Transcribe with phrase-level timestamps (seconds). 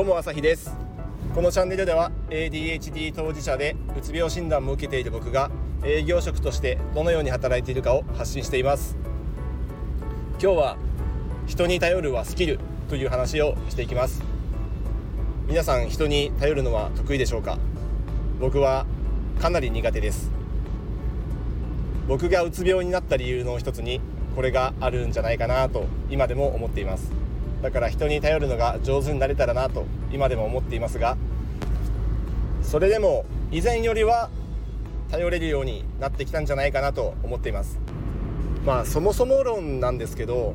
[0.00, 0.74] どうも朝日です。
[1.34, 5.50] このチャンネルでは ADHD 当事者でうつ病診断も受けている僕が
[5.84, 8.96] 営業職としてどのように働いているかを発信しています。
[10.42, 10.76] 今日は
[11.46, 14.22] 人に頼るはスキルという話をしていきます。
[15.46, 17.58] 皆さん人に頼るのは得意でしょうか？
[18.40, 18.86] 僕は
[19.38, 20.30] かなり苦手です。
[22.08, 24.00] 僕がうつ病になった理由の一つに
[24.34, 27.19] これがあるんじゃないかなと今でも思っています。
[27.62, 31.16] だから人に頼るのが上手になれたらなと今でも思っていますが
[32.62, 34.30] それでも以前よりは
[35.10, 37.80] 頼れるようになってきたんじゃないかなと思っています。
[38.64, 40.54] まあそもそも論なんですけど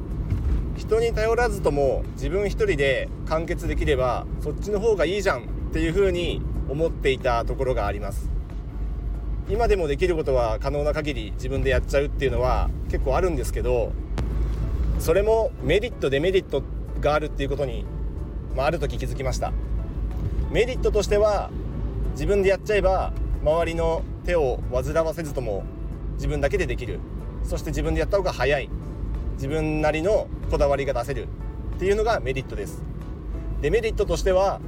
[0.78, 8.30] 人に頼らずとも自分一人で完結できればそっちの方がいいじゃんっていうふうに思っていたところがあります。
[9.50, 13.92] 今でもできることは可能な限り自分でやっちゃうっていうのは結構あるんですけど
[14.98, 16.64] それもメリットデメリット
[17.02, 17.86] があるっていうことに、
[18.56, 19.52] まあ、ある時気づきました。
[20.52, 21.50] メリットとしては
[22.12, 25.64] 自分でやっちゃえば周りの手を煩わせずとも
[26.14, 27.00] 自分だけでできる。
[27.44, 28.70] そして自分でやった方が早い。
[29.34, 31.28] 自分なりのこだわりが出せる。
[31.76, 32.82] っていうのがメリットです。
[33.62, 34.62] デメリットとしては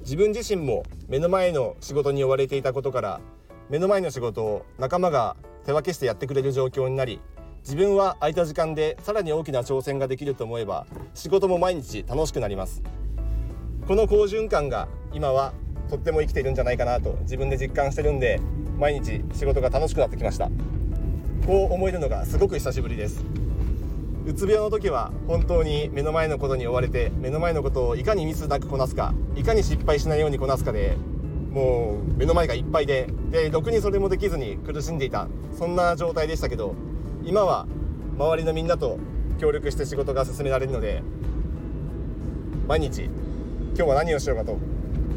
[0.00, 3.20] 自分自身も目の前の仕事に追われていたことから
[3.68, 7.20] 目の前の仕事を仲間が手分けしてやってくれる状況になり
[7.64, 12.82] 自分は空いた時間でさらに大きな挑戦ができると思えば仕事も毎日楽しくなります。
[13.88, 15.52] この好循環が今は
[15.90, 18.40] とっても生きているんじゃないかなと自分で実感してるんで
[18.78, 20.48] 毎日仕事が楽しくなってきました。
[21.46, 23.45] こう思えるのがすごく久しぶりです。
[24.26, 30.96] うつ病の時は本当に目の前のことに追われて目の前のことをいかにミスなくこなすかいかに失敗しないようにこなすかで
[31.52, 35.28] もう目の前がいっぱいででろくにそれもできずに苦しんでいた。
[35.56, 36.74] そんな状態でしたけど
[37.24, 37.66] 今は
[38.18, 38.98] 周りのみんなと
[39.38, 41.02] 協力して仕事が進められるので
[42.66, 44.58] 毎日今日は何をしようかと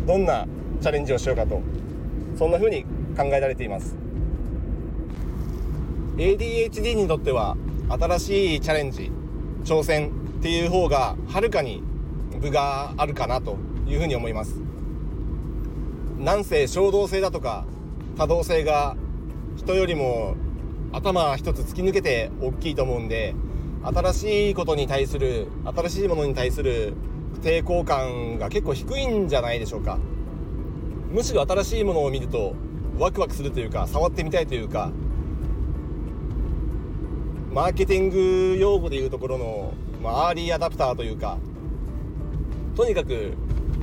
[0.06, 0.46] どんな
[0.82, 1.62] チャレンジをしようかと
[2.38, 2.84] そんな風に
[3.18, 3.96] 考えられています。
[6.18, 7.58] ADHD にとっては
[7.90, 9.12] 新しいチャレンジ
[9.64, 11.84] 挑戦っていう方がはるかに
[12.40, 13.58] 部があるかなと
[13.88, 14.62] いうふうに思います。
[16.20, 17.66] なんせ衝動性だとか
[18.18, 18.96] 多動性が
[19.56, 20.36] 人よりも
[20.92, 23.36] 頭一つ突き抜けて大きいと思うんで
[23.84, 26.94] 新しいことに対する新しいものに対する
[27.42, 29.98] 抵抗感が結構低いんじゃないでしょうか。
[31.12, 32.54] むしろ新しいものを見ると
[33.00, 34.92] ワクワクするというか触ってみたいというか
[37.52, 39.74] マーケティング用語でいうところの、
[40.04, 41.38] まあ、アーリーアダプターというか
[42.76, 43.34] とにかく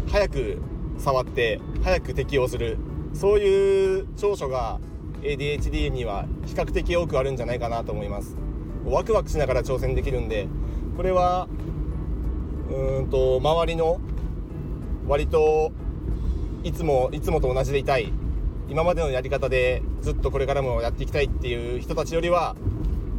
[0.08, 0.58] 早く
[0.98, 2.78] 触って早く適応する
[3.12, 4.78] そういう長所が
[5.22, 8.36] ADHD には比較的多くあるんじゃないかなと思います。
[8.84, 10.46] ワクワクしながら挑戦できるんで
[10.96, 11.48] これは
[12.70, 14.00] うんと周りの
[15.08, 15.72] 割と
[16.62, 18.12] いつもいつもと同じでいたい。
[18.68, 22.56] 今までのやり方でずっとこれからもやっていきたいっていう人たちよりは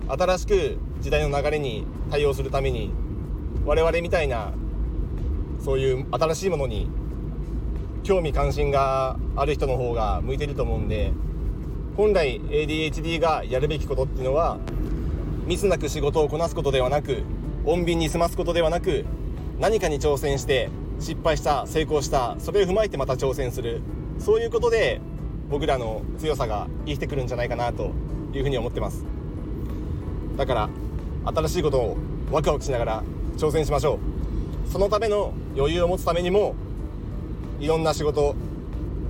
[0.09, 2.91] 新しく時代の流れに対応するために
[3.65, 4.53] 我々みたいな
[5.59, 6.89] そういう新しいものに
[8.03, 11.11] 興味関心がある人の方が向いてると思うんで
[11.97, 14.59] 本来 ADHD がやるべきことっていうのは
[15.45, 17.23] ミスなく仕事をこなすことではなく
[17.65, 19.05] 穏便に済ますことではなく
[19.59, 20.69] 何かに挑戦して
[20.99, 23.81] 失敗した成功したそれを踏まえてまた挑戦する
[24.19, 25.01] そういうことで
[25.49, 27.91] 僕らの強さが生きてくるんじゃないかなと
[28.33, 29.16] いうふうに思ってます。
[30.37, 30.69] だから
[31.25, 31.97] 新しいことを
[32.31, 33.03] ワクワクしながら
[33.37, 33.99] 挑戦しましょ
[34.67, 36.55] うそのための余裕を持つためにも
[37.59, 38.35] いろんな仕事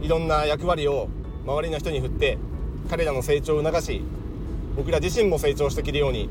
[0.02, 1.10] いろんな役割を
[1.46, 2.38] 周りの人に振って
[2.90, 4.02] 彼らの成長を促し
[4.76, 6.30] 僕ら自身も成長していけるように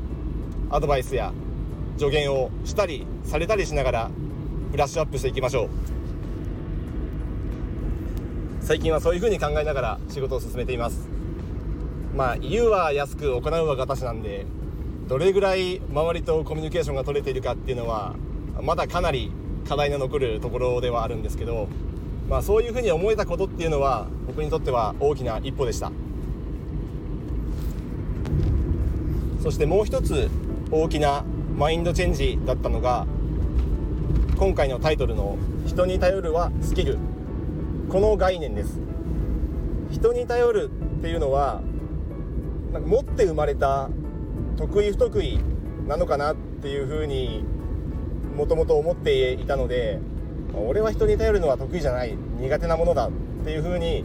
[0.69, 1.31] アドバイスや
[1.97, 4.11] 助言をしたりされたりしながら
[4.71, 5.69] ブラッシュアップしていきましょう。
[8.61, 11.07] 最近はそういうふうに考えながら仕事を進めています。
[12.15, 14.45] まあ言うは安く行うは私なんで
[15.07, 18.15] どれぐらい周りとコミュニケーションが取れているかっていうのは
[18.61, 19.31] まだかなり
[19.67, 21.69] 課題の残るところではあるんですけど、
[22.29, 25.91] まあ、そういうふうに思えたことっていうのは僕にとっては大きな一歩でした。
[29.41, 30.29] そしてもう一つ
[30.71, 31.23] 大きな
[31.55, 33.07] マインドチェンジだったのが
[34.37, 36.97] 今回のタイトルの「人に頼るはスキル」
[37.87, 38.77] この概念です。
[39.89, 41.61] 人に頼るっていうのは
[42.73, 43.89] なんか持って生まれた
[44.57, 45.39] 得意不得意
[45.87, 47.43] なのかなっていうふうに
[48.35, 49.99] もともと思っていたので
[50.53, 53.11] 俺は人に頼るのは得意じゃない苦手なものだっ
[53.45, 54.03] ていうふうに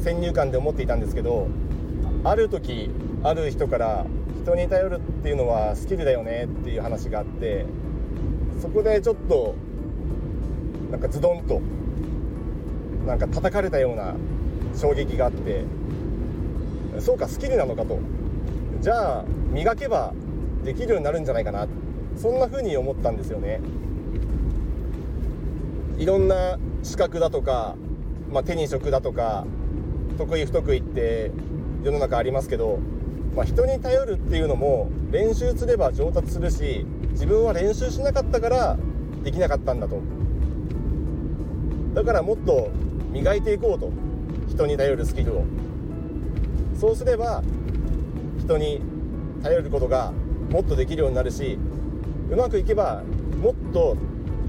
[0.00, 1.48] 先入観で思っていたんですけど
[2.22, 2.90] ある時
[3.24, 4.06] ある人から
[4.42, 7.66] 人に頼るっていうのはスキルだよねっていう話があって
[8.62, 9.56] そこでちょっと
[10.92, 11.60] なんかズドンと
[13.04, 14.14] なんか叩かれたような
[14.76, 15.64] 衝撃があって
[17.00, 17.98] そうかスキルなのかと。
[18.80, 20.12] じゃあ磨けば
[20.64, 21.66] できるようになるんじゃないかな。
[22.16, 23.60] そんな風に思ったんですよね。
[25.98, 27.74] いろんな資格だとか、
[28.30, 29.46] まあ、手に職だとか
[30.18, 31.30] 得意不得意って
[31.82, 32.78] 世の中ありますけど、
[33.34, 38.78] まあ、人に頼るっていうのも練習すれば上達するし自分は練習しなかったから
[39.24, 40.00] できなかったんだと。
[41.94, 42.70] だからもっと
[43.10, 43.90] 磨いていこうと。
[44.48, 45.44] 人に頼るスキルを。
[46.78, 47.42] そうすれば
[48.46, 48.80] 人に
[49.42, 50.12] 頼ることが
[50.50, 51.58] もっとできるようになるし
[52.30, 53.02] うまくいけば
[53.42, 53.96] もっと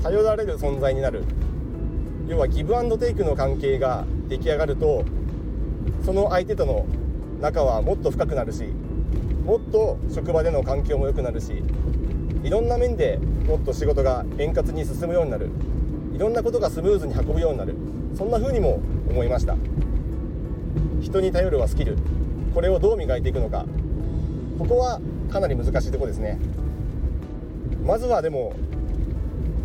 [0.03, 1.23] 頼られる存在になる。
[2.27, 5.03] 要はギブアンドテイクの関係が出来上がると
[6.05, 6.85] その相手との
[7.41, 8.65] 仲はもっと深くなるし
[9.45, 11.63] もっと職場での環境も良くなるし
[12.43, 13.17] いろんな面で
[13.47, 15.49] もっと仕事が円滑に進むようになる。
[16.13, 17.75] いろんなことがスムーズに運ぶようになる。
[18.15, 18.79] そんな風にも
[19.09, 19.55] 思いました。
[21.01, 21.97] 人に頼るはスキル。
[22.53, 23.65] これをどう磨いていくのか。
[24.57, 24.99] ここは
[25.31, 26.39] かなり難しいとこですね。
[27.85, 28.53] まずはでも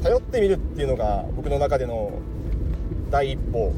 [0.02, 2.12] 頼ってみるっていうのが僕の中での
[3.10, 3.72] 第一歩。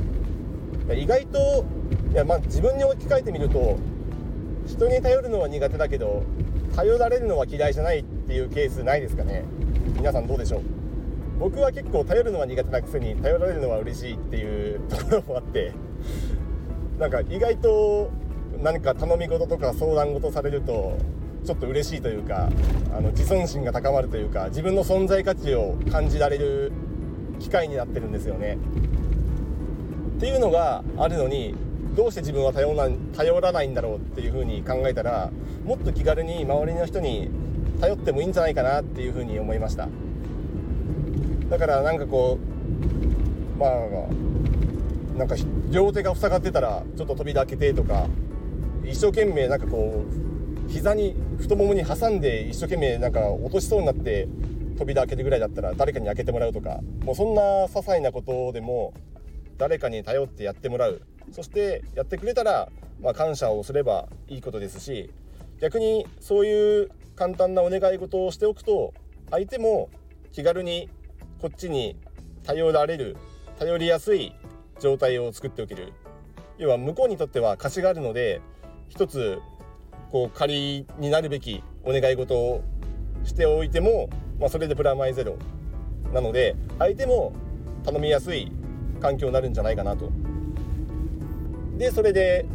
[0.92, 1.64] 意外と
[2.12, 3.78] いやまあ自分に置き換えてみると
[4.66, 6.22] 人に頼るのは苦手だけど
[6.76, 9.44] 頼られるのは嫌いじゃないっていうケースないですかね。
[9.96, 10.60] 皆さんどうでしょう？
[11.38, 15.72] 僕は結構頼るのは苦手なくせに頼られるのは嬉しいっていうところもあって。
[16.98, 18.10] なんか意外と
[18.62, 20.98] 何か頼み事とか相談事されると
[21.44, 22.48] ちょっと嬉しいというか
[22.96, 26.72] あの自尊心が高まるというか自分の存在価値を感じられる
[27.38, 28.56] 機会になってるんですよね。
[30.16, 31.54] っていうのがあるのに
[31.94, 35.30] どうして自分は頼ら頼らないんだろうっていうふうに考えたら
[35.64, 37.30] もっと気軽に周りの人に
[37.80, 39.88] 頼ってもいいんじゃないかなっていうふうに思いました
[41.50, 42.38] だからなんかこ
[43.56, 45.36] うまあなんか
[45.70, 48.06] 両手が塞がってたらちょっと扉開けてとか
[48.86, 50.04] 一生懸命なんかこ
[50.66, 54.28] う膝に太ももに挟んで一生懸命なんか落としそうになって
[54.78, 58.92] 扉開けるぐらいだったら誰かに開けてもらうとかもうそんな些細なことでも
[59.56, 61.02] 誰かに頼ってやってもらう。
[61.32, 62.68] そしてやってくれたら、
[63.00, 65.10] まあ、感謝をすればいいことですし
[65.60, 68.92] 逆にそういう簡単なお願い事をしておくと
[69.30, 69.88] 相手も
[70.32, 70.90] 気軽に
[71.40, 71.96] こっちに
[72.42, 73.16] 頼られる
[73.58, 74.34] 頼りやすい
[74.80, 75.92] 状態を作っておける。
[76.58, 78.40] 要は向こうにとっては貸しがあるので
[78.88, 79.40] 一つ
[80.10, 82.62] こう仮になるべきお願い事を
[83.24, 85.36] しておいても、まあ、それでプラマイゼロ
[86.12, 87.32] なので相手も
[87.84, 88.50] 頼みやすい
[89.00, 90.10] 環境になるんじゃないかなと。
[91.76, 92.46] でそれで、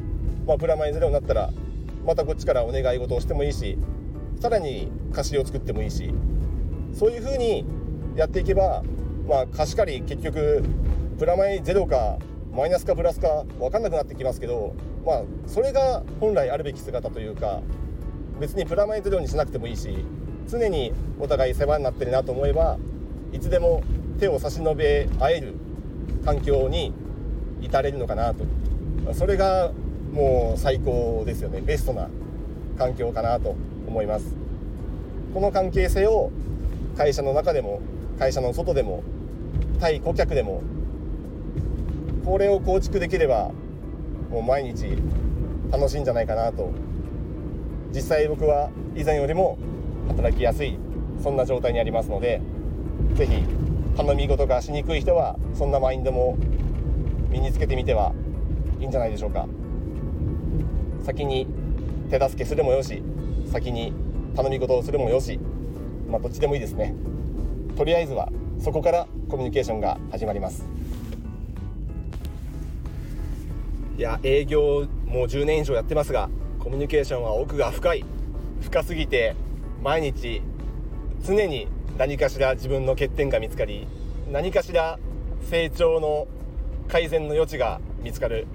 [0.48, 1.50] まあ、プラマイゼロになったら
[2.06, 3.78] またこっちからお願い事をしてもいいし
[4.40, 6.14] さらに貸しを作ってもいいし
[6.94, 7.66] そういう風に
[8.16, 8.84] やっていけば、
[9.28, 10.64] まあ、貸し借り結局
[11.18, 12.18] プラマイゼロか
[12.54, 14.74] マイナスかプラスか分かんなくなってきますけど、
[15.06, 17.62] まあ、それが本来あるべき姿というか
[18.40, 20.06] 別にプラマイゼロにしなくてもいいし
[20.48, 22.78] 常にお互い世話になってるなと思えば
[23.32, 23.84] いつでも
[24.20, 25.54] 手を差し伸べ合える
[26.26, 26.94] 環境に
[27.62, 28.44] 至れるのかなと。
[29.14, 29.72] それが
[30.12, 31.62] もう最高ですよね。
[31.62, 32.10] ベストな
[32.78, 33.56] 環境かなと
[33.88, 34.36] 思います。
[35.34, 36.32] この関係性を
[36.98, 37.82] 会社の中でも
[38.18, 39.04] 会社の外でも
[39.80, 40.62] 対顧客でも
[42.26, 43.52] これを構築できれば
[44.30, 44.86] もう毎日
[45.72, 46.72] 楽しいんじゃないかなと。
[47.92, 49.58] 実際僕は以前よりも
[50.08, 50.78] 働きやすい
[51.24, 52.40] そんな状態にありますので
[53.16, 53.44] 是非
[53.98, 56.38] 頼み事がしにくい人はそんなマインドも
[57.30, 58.14] 身につけてみては
[58.80, 59.48] いいんじゃないでしょうか。
[61.04, 61.48] 先に
[62.10, 63.02] 手助けするもよし
[63.52, 63.94] 先に
[64.36, 65.40] 頼み事をするもよし
[66.10, 66.94] まあどっちでもいいですね。
[67.76, 70.68] とりあえずはそこからコミュニケーションが始まります。
[74.00, 78.06] いや営業もう10年以上やってますがコミュニケーションは奥が深い。
[78.62, 79.36] 深すぎて
[79.84, 80.42] 毎日
[81.22, 83.88] 常に何かしら自分の欠点が見つかり
[84.32, 84.98] 何かしら
[85.50, 86.30] 成長の
[86.88, 88.48] 改善の余地が見つかる。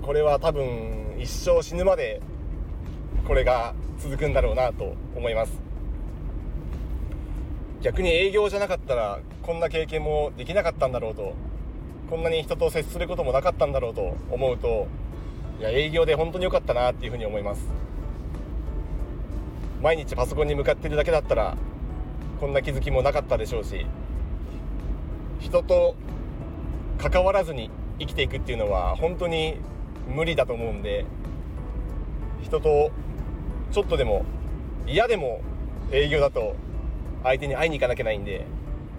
[0.00, 2.22] これは多分一生死ぬまで
[3.28, 5.52] これが続くんだろうなと思います。
[7.82, 11.34] 逆に営業じゃなかったらこんな経験もできなかったんだろうと
[12.10, 14.86] こんなに人と接することもなかったんだろうと思うと
[15.60, 17.66] いや営業で本当に良かったなっていうふうに思います。
[19.82, 21.58] 毎日パソコンに向かってるだけだったら
[22.40, 23.84] こんな気づきもなかったでしょうし
[25.40, 25.94] 人と
[26.96, 29.58] 関わらずに生きていくっていうのは本当に
[30.08, 31.04] 無理だと思うんで
[32.42, 32.92] 人と
[33.72, 34.24] ちょっとでも
[34.86, 35.42] 嫌でも
[35.92, 36.56] 営業だと
[37.22, 38.46] 相手に会いに行かなきゃないんで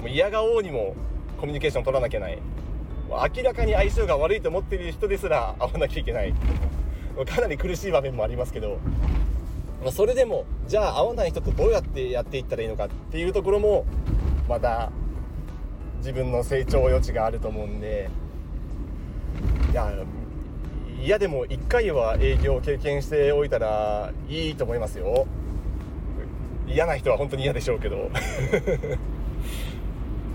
[0.02, 0.96] もう嫌がおうにも
[1.40, 2.38] コミュニケーション取らなきゃいけない。
[3.10, 6.34] 明らかに相性が悪いと思っている人ですら会わなきゃいけない。
[7.26, 8.80] かなり苦しい場面もありますけど。
[9.84, 13.86] まそれでもじゃあ会わない人とどうやってやっていったらいいのかっていうところも
[14.50, 14.92] また
[16.00, 18.10] 自分の成長余地があると思うんで。
[19.72, 19.92] いや
[21.04, 25.28] 嫌でも1回は営業を経験しておいたらいいと思いますよ。
[26.68, 28.10] 嫌な人は本当に嫌でしょうけど。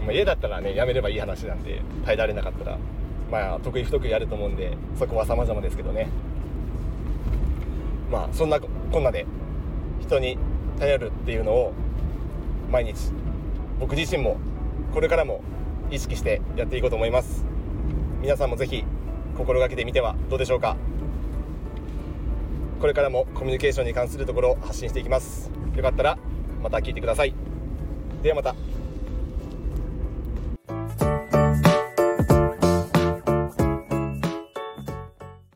[0.01, 2.79] まあ家だったらねやめればいい話なんで耐えられなかったら
[3.31, 6.09] まあ得意不得意あると思うんでそこは様々ですけどね。
[8.11, 9.25] まあそんなこんなで
[10.01, 10.37] 人に
[10.79, 11.73] 頼るっていうのを
[12.71, 13.13] 毎日
[13.79, 14.39] 僕自身も
[14.93, 15.43] これからも
[15.91, 17.45] 意識してやっていこうと思います。
[18.21, 18.85] 皆さんもぜひ
[19.37, 20.77] 心がけてみてはどうでしょうか。
[22.81, 25.51] これからもコミュニケーションに関するところを発信していきます。
[25.77, 26.19] よかったら
[26.63, 27.35] また聞いてください。
[28.23, 28.55] ではまた。